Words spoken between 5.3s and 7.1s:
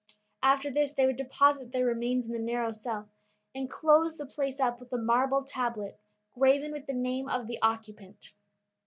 tablet graven with the